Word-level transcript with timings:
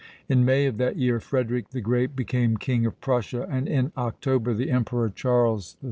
In 0.27 0.43
May 0.43 0.65
of 0.65 0.77
that 0.77 0.95
year 0.97 1.19
Frederick 1.19 1.69
the 1.69 1.79
Great 1.79 2.15
became 2.15 2.57
king 2.57 2.87
of 2.87 2.99
Prussia, 3.01 3.45
and 3.47 3.67
in 3.67 3.91
October 3.95 4.55
the 4.55 4.71
emperor 4.71 5.09
Charles 5.11 5.73
VI. 5.73 5.79